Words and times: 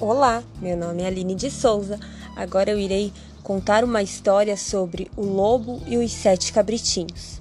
Olá, 0.00 0.44
meu 0.62 0.76
nome 0.76 1.02
é 1.02 1.08
Aline 1.08 1.34
de 1.34 1.50
Souza. 1.50 1.98
Agora 2.36 2.70
eu 2.70 2.78
irei 2.78 3.12
contar 3.42 3.82
uma 3.82 4.00
história 4.00 4.56
sobre 4.56 5.10
o 5.16 5.22
lobo 5.22 5.82
e 5.88 5.96
os 5.96 6.12
sete 6.12 6.52
cabritinhos. 6.52 7.40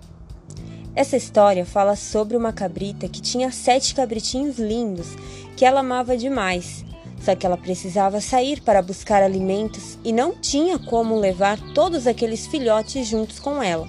Essa 0.95 1.15
história 1.15 1.67
fala 1.67 1.95
sobre 1.95 2.35
uma 2.35 2.51
cabrita 2.51 3.07
que 3.07 3.21
tinha 3.21 3.51
sete 3.51 3.93
cabritinhos 3.93 4.57
lindos 4.57 5.09
que 5.55 5.65
ela 5.65 5.81
amava 5.81 6.17
demais. 6.17 6.83
Só 7.21 7.35
que 7.35 7.45
ela 7.45 7.57
precisava 7.57 8.19
sair 8.19 8.59
para 8.61 8.81
buscar 8.81 9.21
alimentos 9.21 9.95
e 10.03 10.11
não 10.11 10.33
tinha 10.33 10.79
como 10.79 11.15
levar 11.15 11.59
todos 11.75 12.07
aqueles 12.07 12.47
filhotes 12.47 13.05
juntos 13.05 13.37
com 13.37 13.61
ela. 13.61 13.85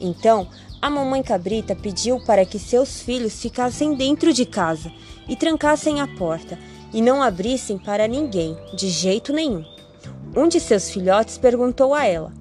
Então, 0.00 0.48
a 0.82 0.90
mamãe 0.90 1.22
cabrita 1.22 1.76
pediu 1.76 2.18
para 2.24 2.44
que 2.44 2.58
seus 2.58 3.00
filhos 3.00 3.40
ficassem 3.40 3.94
dentro 3.94 4.32
de 4.32 4.44
casa 4.44 4.90
e 5.28 5.36
trancassem 5.36 6.00
a 6.00 6.08
porta 6.08 6.58
e 6.92 7.00
não 7.00 7.22
abrissem 7.22 7.78
para 7.78 8.08
ninguém, 8.08 8.56
de 8.74 8.88
jeito 8.88 9.32
nenhum. 9.32 9.64
Um 10.36 10.48
de 10.48 10.60
seus 10.60 10.90
filhotes 10.90 11.38
perguntou 11.38 11.94
a 11.94 12.04
ela: 12.04 12.32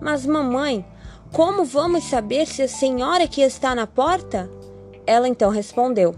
Mas, 0.00 0.24
mamãe, 0.24 0.84
como 1.32 1.64
vamos 1.64 2.04
saber 2.04 2.46
se 2.46 2.62
a 2.62 2.68
senhora 2.68 3.26
que 3.26 3.40
está 3.40 3.74
na 3.74 3.88
porta? 3.88 4.48
Ela 5.04 5.28
então 5.28 5.50
respondeu: 5.50 6.14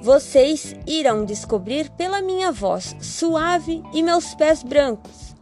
Vocês 0.00 0.76
irão 0.86 1.24
descobrir 1.24 1.90
pela 1.90 2.22
minha 2.22 2.52
voz 2.52 2.94
suave 3.00 3.82
e 3.92 4.04
meus 4.04 4.32
pés 4.34 4.62
brancos. 4.62 5.34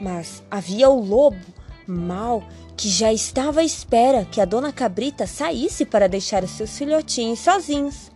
Mas 0.00 0.42
havia 0.48 0.88
o 0.88 1.04
lobo, 1.04 1.44
mau, 1.84 2.44
que 2.76 2.88
já 2.88 3.12
estava 3.12 3.60
à 3.60 3.64
espera 3.64 4.24
que 4.24 4.40
a 4.40 4.44
dona 4.44 4.72
Cabrita 4.72 5.26
saísse 5.26 5.84
para 5.84 6.08
deixar 6.08 6.44
os 6.44 6.50
seus 6.52 6.78
filhotinhos 6.78 7.40
sozinhos. 7.40 8.11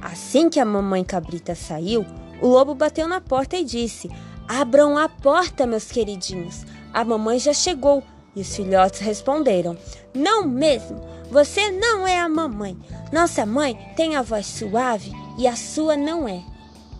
Assim 0.00 0.48
que 0.50 0.60
a 0.60 0.64
mamãe 0.64 1.02
Cabrita 1.02 1.54
saiu, 1.54 2.04
o 2.40 2.46
lobo 2.46 2.74
bateu 2.74 3.08
na 3.08 3.20
porta 3.20 3.56
e 3.56 3.64
disse: 3.64 4.10
Abram 4.46 4.98
a 4.98 5.08
porta, 5.08 5.66
meus 5.66 5.90
queridinhos. 5.90 6.64
A 6.92 7.04
mamãe 7.04 7.38
já 7.38 7.52
chegou. 7.52 8.02
E 8.36 8.40
os 8.40 8.54
filhotes 8.54 9.00
responderam: 9.00 9.76
Não 10.12 10.46
mesmo, 10.46 11.00
você 11.30 11.70
não 11.70 12.06
é 12.06 12.18
a 12.20 12.28
mamãe. 12.28 12.76
Nossa 13.12 13.46
mãe 13.46 13.78
tem 13.96 14.16
a 14.16 14.22
voz 14.22 14.46
suave 14.46 15.12
e 15.38 15.46
a 15.46 15.56
sua 15.56 15.96
não 15.96 16.28
é. 16.28 16.42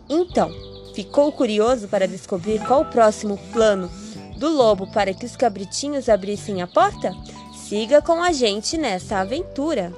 Então, 0.08 0.50
ficou 0.94 1.32
curioso 1.32 1.88
para 1.88 2.08
descobrir 2.08 2.64
qual 2.66 2.82
o 2.82 2.90
próximo 2.90 3.38
plano 3.52 3.90
do 4.36 4.48
lobo 4.48 4.86
para 4.92 5.12
que 5.12 5.26
os 5.26 5.36
cabritinhos 5.36 6.08
abrissem 6.08 6.62
a 6.62 6.66
porta? 6.66 7.12
Siga 7.54 8.00
com 8.00 8.22
a 8.22 8.32
gente 8.32 8.76
nessa 8.76 9.18
aventura. 9.18 9.92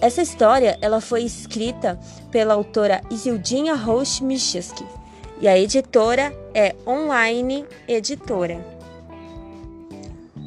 Essa 0.00 0.22
história 0.22 0.78
ela 0.80 1.00
foi 1.00 1.24
escrita 1.24 1.98
pela 2.30 2.54
autora 2.54 3.00
Isildinha 3.10 3.74
Roche 3.74 4.22
Micheski 4.22 4.86
e 5.40 5.48
a 5.48 5.58
editora 5.58 6.32
é 6.54 6.76
Online 6.86 7.66
Editora. 7.88 8.64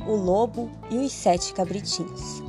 O 0.07 0.15
Lobo 0.15 0.71
e 0.89 0.97
os 0.97 1.11
Sete 1.11 1.53
Cabritinhos 1.53 2.41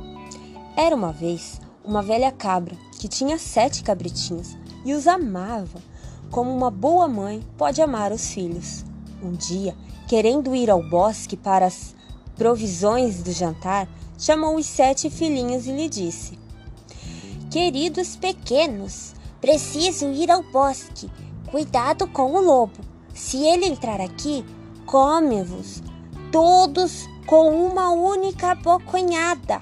Era 0.77 0.95
uma 0.95 1.11
vez 1.11 1.59
uma 1.83 2.01
velha 2.01 2.31
cabra 2.31 2.75
que 2.97 3.09
tinha 3.09 3.37
sete 3.37 3.83
cabritinhos 3.83 4.57
e 4.85 4.93
os 4.93 5.05
amava, 5.05 5.81
como 6.31 6.55
uma 6.55 6.71
boa 6.71 7.05
mãe 7.05 7.43
pode 7.57 7.81
amar 7.81 8.13
os 8.13 8.33
filhos. 8.33 8.85
Um 9.21 9.33
dia, 9.33 9.75
querendo 10.07 10.55
ir 10.55 10.69
ao 10.69 10.81
bosque 10.81 11.35
para 11.35 11.65
as 11.65 11.93
provisões 12.37 13.21
do 13.21 13.33
jantar, 13.33 13.89
chamou 14.17 14.55
os 14.55 14.65
sete 14.65 15.09
filhinhos 15.09 15.67
e 15.67 15.73
lhe 15.73 15.89
disse: 15.89 16.42
Queridos 17.53 18.15
pequenos, 18.15 19.13
preciso 19.39 20.11
ir 20.11 20.31
ao 20.31 20.41
bosque. 20.41 21.07
Cuidado 21.51 22.07
com 22.07 22.33
o 22.33 22.41
lobo. 22.41 22.79
Se 23.13 23.45
ele 23.45 23.67
entrar 23.67 24.01
aqui, 24.01 24.43
come-vos 24.87 25.83
todos 26.31 27.07
com 27.27 27.49
uma 27.67 27.91
única 27.91 28.55
bocanhada. 28.55 29.61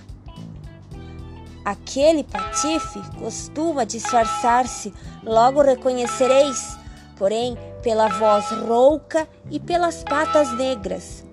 Aquele 1.66 2.24
patife 2.24 3.02
costuma 3.20 3.84
disfarçar-se, 3.84 4.94
logo 5.22 5.62
reconhecereis, 5.62 6.78
porém 7.18 7.58
pela 7.84 8.08
voz 8.08 8.52
rouca 8.52 9.28
e 9.50 9.60
pelas 9.60 10.02
patas 10.02 10.50
negras. 10.56 11.26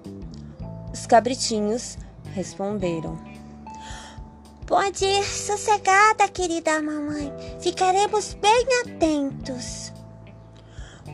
Os 0.92 1.06
cabritinhos 1.06 1.96
responderam: 2.34 3.16
Pode 4.68 5.02
ir 5.02 5.24
sossegada, 5.24 6.28
querida 6.28 6.82
mamãe. 6.82 7.32
Ficaremos 7.58 8.34
bem 8.34 8.66
atentos. 8.82 9.90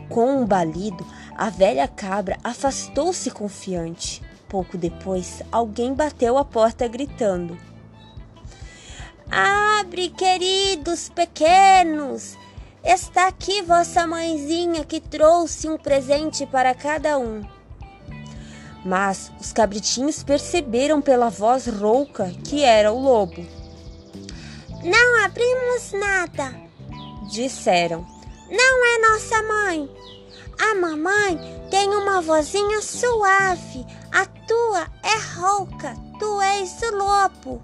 Com 0.09 0.41
um 0.41 0.45
balido, 0.45 1.07
a 1.37 1.51
velha 1.51 1.87
cabra 1.87 2.37
afastou-se 2.43 3.31
confiante. 3.31 4.21
Pouco 4.49 4.77
depois, 4.77 5.41
alguém 5.53 5.95
bateu 5.95 6.37
a 6.37 6.45
porta 6.45 6.89
gritando: 6.89 7.57
Abre, 9.31 10.09
queridos 10.09 11.09
pequenos! 11.09 12.37
Está 12.83 13.29
aqui 13.29 13.63
vossa 13.63 14.05
mãezinha 14.05 14.85
que 14.85 14.99
trouxe 14.99 15.69
um 15.69 15.79
presente 15.79 16.45
para 16.45 16.75
cada 16.75 17.19
um. 17.19 17.43
Mas 18.85 19.33
os 19.41 19.53
cabritinhos 19.53 20.23
perceberam 20.23 21.01
pela 21.01 21.31
voz 21.31 21.67
rouca 21.67 22.31
que 22.45 22.63
era 22.63 22.93
o 22.93 23.01
lobo. 23.01 23.45
Não 24.83 25.25
abrimos 25.25 25.93
nada, 25.93 26.55
disseram. 27.31 28.07
Não 28.51 28.85
é 28.85 29.09
nossa 29.09 29.43
mãe. 29.43 29.91
A 30.61 30.75
mamãe 30.75 31.67
tem 31.71 31.89
uma 31.89 32.21
vozinha 32.21 32.81
suave, 32.83 33.85
a 34.13 34.27
tua 34.27 34.87
é 35.03 35.41
rouca, 35.41 35.95
tu 36.19 36.41
és 36.41 36.81
o 36.83 36.97
lobo. 36.97 37.63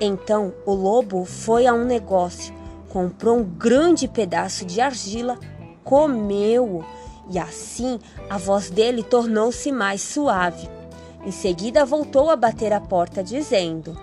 Então 0.00 0.54
o 0.64 0.72
lobo 0.72 1.24
foi 1.24 1.66
a 1.66 1.74
um 1.74 1.84
negócio 1.84 2.60
comprou 2.90 3.38
um 3.38 3.44
grande 3.44 4.06
pedaço 4.06 4.66
de 4.66 4.80
argila, 4.80 5.38
comeu-o 5.82 6.84
e 7.30 7.38
assim 7.38 7.98
a 8.28 8.36
voz 8.36 8.68
dele 8.68 9.02
tornou-se 9.02 9.70
mais 9.70 10.02
suave. 10.02 10.68
Em 11.24 11.30
seguida 11.30 11.84
voltou 11.84 12.30
a 12.30 12.36
bater 12.36 12.72
a 12.72 12.80
porta, 12.80 13.22
dizendo: 13.22 13.96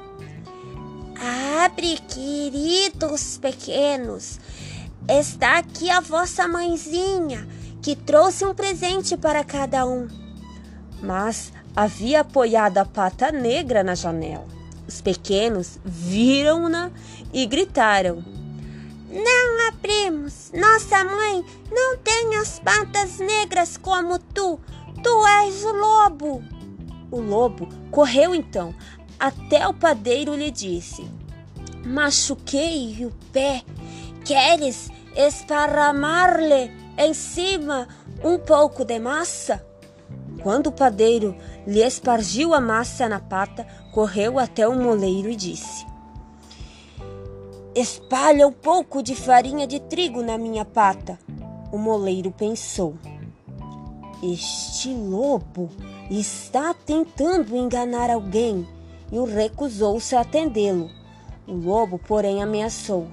Abre, 1.65 1.97
queridos 2.07 3.37
pequenos, 3.37 4.39
está 5.09 5.57
aqui 5.57 5.89
a 5.89 5.99
vossa 5.99 6.47
mãezinha, 6.47 7.47
que 7.81 7.95
trouxe 7.95 8.45
um 8.45 8.53
presente 8.53 9.17
para 9.17 9.43
cada 9.43 9.85
um. 9.85 10.07
Mas 11.01 11.51
havia 11.75 12.21
apoiado 12.21 12.77
a 12.77 12.85
pata 12.85 13.31
negra 13.31 13.83
na 13.83 13.95
janela. 13.95 14.45
Os 14.87 15.01
pequenos 15.01 15.77
viram-na 15.83 16.91
e 17.33 17.45
gritaram: 17.45 18.23
não 19.17 19.67
abrimos. 19.67 20.51
Nossa 20.53 21.03
mãe 21.03 21.43
não 21.71 21.97
tem 21.97 22.37
as 22.37 22.59
patas 22.59 23.17
negras 23.17 23.77
como 23.77 24.19
tu. 24.19 24.59
Tu 25.03 25.27
és 25.43 25.63
o 25.63 25.71
lobo. 25.71 26.43
O 27.09 27.19
lobo 27.19 27.67
correu 27.91 28.35
então 28.35 28.73
até 29.19 29.67
o 29.67 29.73
padeiro 29.73 30.35
lhe 30.35 30.51
disse: 30.51 31.09
Machuquei 31.85 33.05
o 33.05 33.11
pé. 33.31 33.63
Queres 34.23 34.89
esparramar-lhe 35.15 36.71
em 36.97 37.13
cima 37.13 37.87
um 38.23 38.37
pouco 38.37 38.83
de 38.83 38.99
massa? 38.99 39.65
Quando 40.43 40.67
o 40.67 40.71
padeiro 40.71 41.35
lhe 41.65 41.81
espargiu 41.81 42.53
a 42.53 42.61
massa 42.61 43.09
na 43.09 43.19
pata, 43.19 43.65
correu 43.93 44.37
até 44.37 44.67
o 44.67 44.75
moleiro 44.75 45.29
e 45.29 45.35
disse: 45.35 45.85
Espalha 47.79 48.47
um 48.47 48.51
pouco 48.51 49.03
de 49.03 49.13
farinha 49.13 49.67
de 49.67 49.79
trigo 49.79 50.23
na 50.23 50.35
minha 50.35 50.65
pata. 50.65 51.19
O 51.71 51.77
moleiro 51.77 52.31
pensou. 52.31 52.95
Este 54.23 54.91
lobo 54.91 55.69
está 56.09 56.73
tentando 56.73 57.55
enganar 57.55 58.09
alguém 58.09 58.67
e 59.11 59.19
recusou-se 59.31 60.15
a 60.15 60.21
atendê-lo. 60.21 60.89
O 61.47 61.53
lobo, 61.53 61.99
porém, 61.99 62.41
ameaçou: 62.41 63.05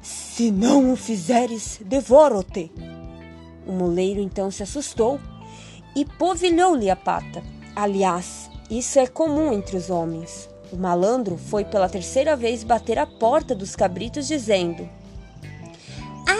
Se 0.00 0.52
não 0.52 0.92
o 0.92 0.96
fizeres, 0.96 1.80
devoro-te. 1.84 2.70
O 3.66 3.72
moleiro 3.72 4.20
então 4.20 4.52
se 4.52 4.62
assustou 4.62 5.18
e 5.96 6.04
povilhou-lhe 6.04 6.88
a 6.88 6.94
pata. 6.94 7.42
Aliás, 7.74 8.48
isso 8.70 9.00
é 9.00 9.06
comum 9.08 9.52
entre 9.52 9.76
os 9.76 9.90
homens. 9.90 10.53
O 10.74 10.76
malandro 10.76 11.38
foi 11.38 11.64
pela 11.64 11.88
terceira 11.88 12.34
vez 12.34 12.64
bater 12.64 12.98
a 12.98 13.06
porta 13.06 13.54
dos 13.54 13.76
cabritos, 13.76 14.26
dizendo: 14.26 14.90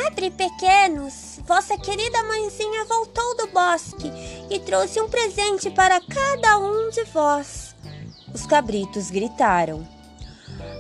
Abre, 0.09 0.29
pequenos! 0.29 1.39
Vossa 1.47 1.79
querida 1.79 2.21
mãezinha 2.25 2.85
voltou 2.87 3.37
do 3.37 3.47
bosque 3.53 4.11
e 4.51 4.59
trouxe 4.59 5.01
um 5.01 5.09
presente 5.09 5.71
para 5.71 6.01
cada 6.01 6.59
um 6.59 6.91
de 6.91 7.05
vós. 7.05 7.77
Os 8.35 8.45
cabritos 8.45 9.09
gritaram: 9.09 9.87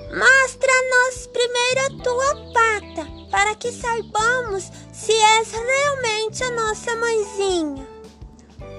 Mostra-nos 0.08 1.28
primeiro 1.28 1.80
a 1.86 2.02
tua 2.02 2.52
pata, 2.52 3.08
para 3.30 3.54
que 3.54 3.70
saibamos 3.70 4.68
se 4.92 5.12
és 5.12 5.52
realmente 5.52 6.42
a 6.42 6.50
nossa 6.50 6.96
mãezinha. 6.96 7.86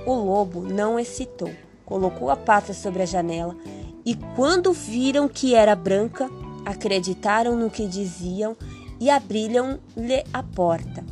O 0.05 0.15
lobo 0.15 0.63
não 0.63 0.99
hesitou, 0.99 1.55
colocou 1.85 2.29
a 2.29 2.35
pata 2.35 2.73
sobre 2.73 3.03
a 3.03 3.05
janela 3.05 3.55
e, 4.05 4.15
quando 4.35 4.71
viram 4.71 5.27
que 5.27 5.55
era 5.55 5.75
branca, 5.75 6.29
acreditaram 6.63 7.55
no 7.57 7.69
que 7.69 7.87
diziam 7.87 8.55
e 8.99 9.09
abriram-lhe 9.09 10.23
a 10.31 10.43
porta. 10.43 11.03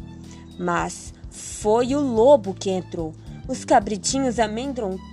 Mas 0.60 1.14
foi 1.32 1.96
o 1.96 2.00
lobo 2.00 2.54
que 2.54 2.70
entrou. 2.70 3.14
Os 3.48 3.66
cabritinhos 3.66 4.36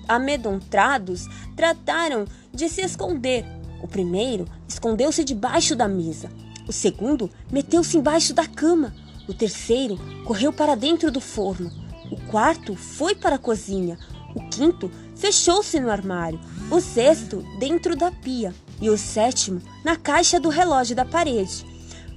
amedrontados 0.06 1.26
trataram 1.56 2.26
de 2.52 2.68
se 2.68 2.82
esconder. 2.82 3.44
O 3.82 3.88
primeiro 3.88 4.46
escondeu-se 4.68 5.24
debaixo 5.24 5.74
da 5.74 5.88
mesa. 5.88 6.30
O 6.68 6.72
segundo 6.72 7.30
meteu-se 7.50 7.96
embaixo 7.96 8.34
da 8.34 8.46
cama. 8.46 8.94
O 9.26 9.34
terceiro 9.34 9.98
correu 10.24 10.52
para 10.52 10.74
dentro 10.74 11.10
do 11.10 11.20
forno. 11.20 11.72
O 12.10 12.16
quarto 12.28 12.76
foi 12.76 13.14
para 13.14 13.36
a 13.36 13.38
cozinha. 13.38 13.98
O 14.34 14.48
quinto 14.48 14.90
fechou-se 15.16 15.80
no 15.80 15.90
armário. 15.90 16.38
O 16.70 16.80
sexto 16.80 17.44
dentro 17.58 17.96
da 17.96 18.10
pia. 18.10 18.54
E 18.80 18.88
o 18.88 18.96
sétimo 18.96 19.60
na 19.84 19.96
caixa 19.96 20.38
do 20.38 20.48
relógio 20.48 20.94
da 20.94 21.04
parede. 21.04 21.66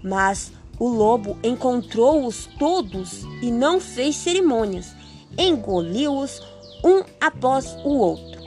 Mas 0.04 0.52
o 0.80 0.88
lobo 0.88 1.38
encontrou-os 1.44 2.48
todos 2.60 3.24
e 3.42 3.52
não 3.52 3.82
fez 3.82 4.16
cerimônias. 4.16 4.96
Engoliu-os 5.38 6.42
um 6.84 7.04
após 7.20 7.76
o 7.84 7.98
outro. 7.98 8.42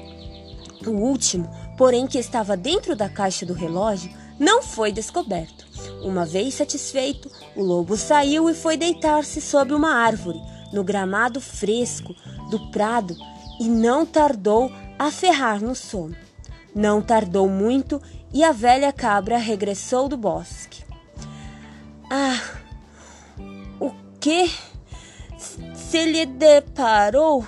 O 0.87 0.91
último, 0.91 1.51
porém, 1.77 2.07
que 2.07 2.19
estava 2.19 2.57
dentro 2.57 2.95
da 2.95 3.09
caixa 3.09 3.45
do 3.45 3.53
relógio, 3.53 4.11
não 4.39 4.63
foi 4.63 4.93
descoberto. 4.93 5.67
Uma 6.03 6.25
vez 6.25 6.55
satisfeito, 6.55 7.31
o 7.57 7.63
lobo 7.63 7.97
saiu 7.97 8.49
e 8.49 8.55
foi 8.55 8.77
deitar-se 8.77 9.41
sob 9.41 9.75
uma 9.75 9.93
árvore, 9.93 10.41
no 10.73 10.85
gramado 10.85 11.41
fresco 11.41 12.15
do 12.51 12.71
prado, 12.71 13.17
e 13.59 13.65
não 13.65 14.05
tardou 14.05 14.71
a 14.99 15.11
ferrar 15.11 15.61
no 15.61 15.75
sono. 15.75 16.17
Não 16.75 17.01
tardou 17.01 17.49
muito 17.49 18.01
e 18.33 18.45
a 18.45 18.53
velha 18.53 18.93
cabra 18.93 19.39
regressou 19.39 20.09
do 20.09 20.17
bosque. 20.17 20.85
Ah, 22.11 22.41
o 23.81 23.91
que 24.21 24.51
se 25.75 26.05
lhe 26.05 26.27
deparou? 26.27 27.47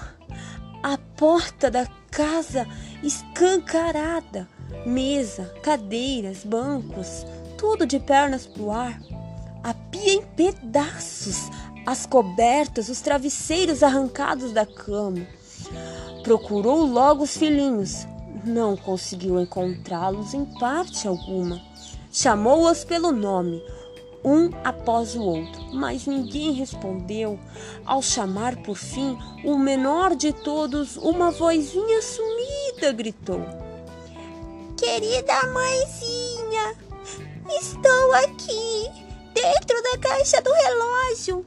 A 0.83 0.97
porta 1.17 1.71
da 1.71 1.87
casa 2.11 2.67
escancarada, 3.03 4.49
mesa, 4.87 5.53
cadeiras, 5.63 6.45
bancos, 6.45 7.27
tudo 7.57 7.87
de 7.87 7.99
pernas 7.99 8.47
pro 8.47 8.71
ar, 8.71 9.01
a 9.63 9.75
pia 9.75 10.15
em 10.15 10.23
pedaços, 10.23 11.51
as 11.87 12.07
cobertas, 12.07 12.89
os 12.89 13.01
travesseiros 13.01 13.83
arrancados 13.83 14.53
da 14.53 14.65
cama. 14.65 15.27
Procurou 16.29 16.85
logo 16.85 17.25
os 17.25 17.39
filhinhos, 17.39 18.07
não 18.45 18.77
conseguiu 18.77 19.41
encontrá-los 19.41 20.35
em 20.35 20.45
parte 20.45 21.09
alguma. 21.09 21.59
Chamou-os 22.13 22.85
pelo 22.85 23.13
nome, 23.13 23.65
um 24.23 24.51
após 24.63 25.17
o 25.17 25.23
outro, 25.23 25.75
mas 25.75 26.07
ninguém 26.07 26.53
respondeu. 26.53 27.41
Ao 27.83 28.03
chamar 28.03 28.57
por 28.57 28.77
fim 28.77 29.17
o 29.43 29.57
menor 29.57 30.15
de 30.15 30.35
todos, 30.35 30.99
uma 30.99 31.31
vozinha 31.31 32.03
sumida 32.03 32.93
gritou: 32.93 33.41
Querida 34.77 35.47
mãezinha, 35.51 36.77
estou 37.59 38.13
aqui, 38.13 38.91
dentro 39.33 39.83
da 39.83 39.97
caixa 39.97 40.43
do 40.43 40.53
relógio. 40.53 41.43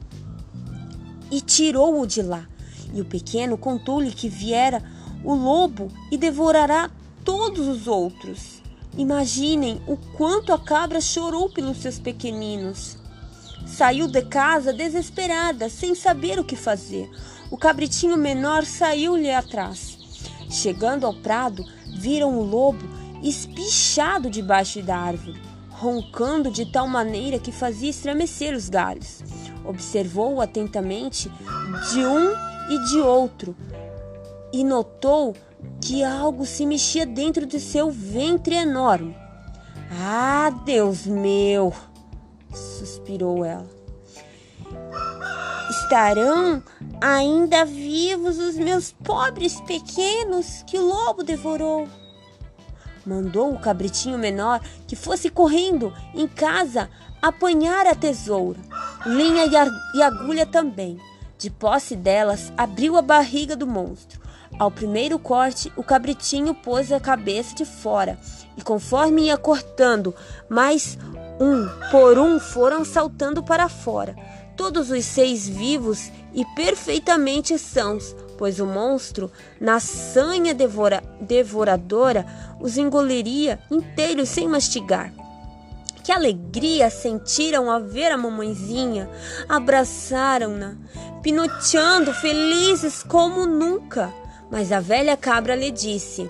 E 1.30 1.40
tirou-o 1.40 2.04
de 2.04 2.20
lá. 2.20 2.48
E 2.92 3.00
o 3.00 3.04
pequeno 3.04 3.56
contou-lhe 3.56 4.10
que 4.10 4.28
viera 4.28 4.82
o 5.24 5.34
lobo 5.34 5.88
e 6.10 6.18
devorará 6.18 6.90
todos 7.24 7.66
os 7.68 7.86
outros. 7.86 8.62
Imaginem 8.96 9.80
o 9.86 9.96
quanto 9.96 10.52
a 10.52 10.58
cabra 10.58 11.00
chorou 11.00 11.48
pelos 11.48 11.78
seus 11.78 11.98
pequeninos. 11.98 12.98
Saiu 13.66 14.06
de 14.06 14.22
casa 14.22 14.72
desesperada, 14.72 15.68
sem 15.68 15.94
saber 15.94 16.38
o 16.38 16.44
que 16.44 16.56
fazer. 16.56 17.08
O 17.50 17.56
cabritinho 17.56 18.16
menor 18.16 18.64
saiu-lhe 18.64 19.30
atrás. 19.30 19.98
Chegando 20.50 21.06
ao 21.06 21.14
prado, 21.14 21.64
viram 21.96 22.38
o 22.38 22.42
lobo 22.42 22.86
espichado 23.22 24.28
debaixo 24.28 24.82
da 24.82 24.98
árvore, 24.98 25.40
roncando 25.70 26.50
de 26.50 26.66
tal 26.66 26.86
maneira 26.86 27.38
que 27.38 27.52
fazia 27.52 27.88
estremecer 27.88 28.54
os 28.54 28.68
galhos. 28.68 29.22
Observou 29.64 30.40
atentamente 30.40 31.30
de 31.92 32.04
um 32.04 32.51
e 32.72 32.78
de 32.78 33.00
outro 33.00 33.54
e 34.52 34.64
notou 34.64 35.36
que 35.80 36.02
algo 36.02 36.46
se 36.46 36.64
mexia 36.64 37.04
dentro 37.04 37.44
de 37.44 37.60
seu 37.60 37.90
ventre 37.90 38.54
enorme. 38.54 39.16
Ah, 39.90 40.50
Deus 40.64 41.06
meu! 41.06 41.72
suspirou 42.54 43.44
ela. 43.44 43.68
Estarão 45.70 46.62
ainda 47.00 47.64
vivos 47.64 48.38
os 48.38 48.56
meus 48.56 48.92
pobres 48.92 49.60
pequenos 49.62 50.62
que 50.66 50.78
o 50.78 50.86
lobo 50.86 51.22
devorou. 51.22 51.86
Mandou 53.04 53.52
o 53.52 53.58
cabritinho 53.58 54.18
menor 54.18 54.60
que 54.86 54.96
fosse 54.96 55.28
correndo 55.28 55.92
em 56.14 56.26
casa 56.26 56.88
apanhar 57.20 57.86
a 57.86 57.94
tesoura, 57.94 58.60
linha 59.06 59.44
e 59.94 60.02
agulha 60.02 60.46
também. 60.46 60.98
De 61.42 61.50
posse 61.50 61.96
delas, 61.96 62.52
abriu 62.56 62.96
a 62.96 63.02
barriga 63.02 63.56
do 63.56 63.66
monstro 63.66 64.22
ao 64.58 64.70
primeiro 64.70 65.18
corte, 65.18 65.72
o 65.76 65.82
cabritinho 65.82 66.54
pôs 66.54 66.92
a 66.92 67.00
cabeça 67.00 67.52
de 67.54 67.64
fora, 67.64 68.16
e 68.56 68.62
conforme 68.62 69.22
ia 69.22 69.36
cortando, 69.36 70.14
mais 70.48 70.96
um 71.40 71.66
por 71.90 72.16
um 72.16 72.38
foram 72.38 72.84
saltando 72.84 73.42
para 73.42 73.68
fora, 73.68 74.14
todos 74.56 74.90
os 74.90 75.04
seis 75.04 75.48
vivos 75.48 76.12
e 76.32 76.44
perfeitamente 76.54 77.58
sãos, 77.58 78.14
pois 78.38 78.60
o 78.60 78.66
monstro, 78.66 79.32
na 79.60 79.80
sanha 79.80 80.54
devora, 80.54 81.02
devoradora, 81.20 82.24
os 82.60 82.76
engoliria 82.76 83.58
inteiros 83.68 84.28
sem 84.28 84.46
mastigar. 84.46 85.12
Que 86.04 86.10
alegria 86.10 86.90
sentiram 86.90 87.70
ao 87.70 87.82
ver 87.84 88.10
a 88.10 88.16
mamãezinha! 88.16 89.08
Abraçaram-na, 89.48 90.76
pinoteando 91.22 92.12
felizes 92.12 93.04
como 93.04 93.46
nunca. 93.46 94.12
Mas 94.50 94.72
a 94.72 94.80
velha 94.80 95.16
cabra 95.16 95.54
lhe 95.54 95.70
disse: 95.70 96.28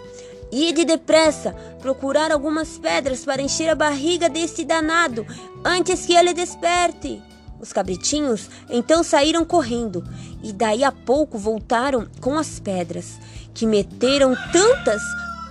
Ide 0.52 0.84
depressa, 0.84 1.52
procurar 1.80 2.30
algumas 2.30 2.76
pedras 2.76 3.24
para 3.24 3.40
encher 3.40 3.70
a 3.70 3.74
barriga 3.74 4.28
desse 4.28 4.62
danado, 4.62 5.26
antes 5.64 6.04
que 6.04 6.14
ele 6.14 6.34
desperte. 6.34 7.22
Os 7.58 7.72
cabritinhos 7.72 8.50
então 8.68 9.02
saíram 9.02 9.44
correndo, 9.44 10.04
e 10.42 10.52
daí 10.52 10.84
a 10.84 10.92
pouco 10.92 11.38
voltaram 11.38 12.06
com 12.20 12.38
as 12.38 12.60
pedras, 12.60 13.18
que 13.54 13.66
meteram 13.66 14.36
tantas 14.52 15.00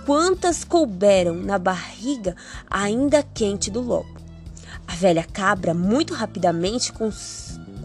quantas 0.06 0.64
couberam 0.64 1.34
na 1.34 1.58
barriga 1.58 2.36
ainda 2.70 3.22
quente 3.22 3.70
do 3.70 3.80
lobo. 3.80 4.21
A 4.86 4.94
velha 4.94 5.24
cabra, 5.24 5.72
muito 5.72 6.14
rapidamente, 6.14 6.92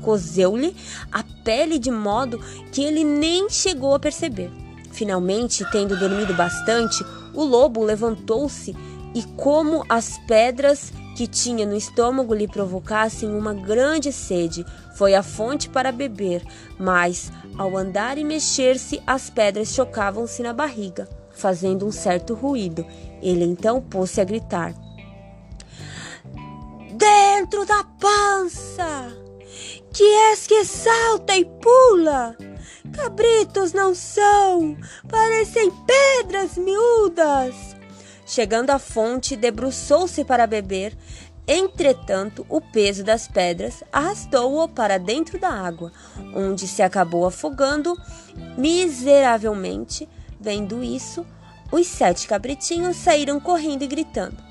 cozeu-lhe 0.02 0.76
a 1.12 1.24
pele 1.44 1.80
de 1.80 1.92
modo 1.92 2.40
que 2.72 2.84
ele 2.84 3.04
nem 3.04 3.50
chegou 3.50 3.96
a 3.96 4.00
perceber. 4.00 4.52
Finalmente, 4.92 5.66
tendo 5.72 5.98
dormido 5.98 6.34
bastante, 6.34 7.04
o 7.34 7.44
lobo 7.44 7.84
levantou-se 7.84 8.76
e, 9.14 9.24
como 9.36 9.86
as 9.88 10.18
pedras 10.28 10.92
que 11.16 11.28
tinha 11.28 11.66
no 11.66 11.76
estômago 11.76 12.34
lhe 12.34 12.48
provocassem 12.48 13.30
uma 13.30 13.54
grande 13.54 14.12
sede, 14.12 14.66
foi 14.96 15.16
à 15.16 15.24
fonte 15.24 15.68
para 15.70 15.92
beber, 15.92 16.44
mas, 16.80 17.32
ao 17.58 17.76
andar 17.76 18.18
e 18.18 18.24
mexer-se, 18.24 19.02
as 19.06 19.30
pedras 19.30 19.74
chocavam-se 19.74 20.44
na 20.44 20.54
barriga, 20.54 21.08
fazendo 21.32 21.86
um 21.88 21.92
certo 21.92 22.34
ruído. 22.34 22.86
Ele 23.22 23.44
então 23.44 23.82
pôs-se 23.82 24.22
a 24.22 24.24
gritar: 24.24 24.74
Dentro 27.50 27.66
da 27.66 27.82
pança! 27.82 29.10
Que 29.94 30.04
és 30.04 30.46
que 30.46 30.66
salta 30.66 31.34
e 31.34 31.46
pula? 31.46 32.36
Cabritos 32.92 33.72
não 33.72 33.96
são, 33.96 34.76
parecem 35.08 35.72
pedras 35.72 36.58
miúdas. 36.58 37.56
Chegando 38.26 38.72
à 38.72 38.78
fonte, 38.78 39.38
debruçou-se 39.38 40.26
para 40.26 40.46
beber. 40.46 40.94
Entretanto, 41.48 42.46
o 42.50 42.60
peso 42.60 43.02
das 43.02 43.30
pedras 43.30 43.82
arrastou-o 43.94 44.68
para 44.68 44.98
dentro 44.98 45.40
da 45.40 45.50
água, 45.50 45.94
onde 46.36 46.68
se 46.68 46.82
acabou 46.82 47.26
afogando 47.26 47.98
miseravelmente. 48.58 50.08
Vendo 50.38 50.84
isso, 50.84 51.26
os 51.72 51.88
sete 51.88 52.28
cabritinhos 52.28 52.98
saíram 52.98 53.40
correndo 53.40 53.84
e 53.84 53.88
gritando: 53.88 54.47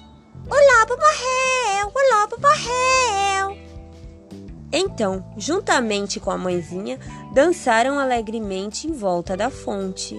O 0.48 0.54
lobo 0.54 0.96
morreu! 0.96 1.92
O 1.94 2.20
lobo 2.20 2.36
morreu! 2.40 3.58
Então, 4.72 5.24
juntamente 5.36 6.20
com 6.20 6.30
a 6.30 6.38
mãezinha, 6.38 6.98
dançaram 7.32 7.98
alegremente 7.98 8.86
em 8.86 8.92
volta 8.92 9.36
da 9.36 9.50
fonte. 9.50 10.16